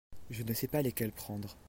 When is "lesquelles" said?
0.81-1.11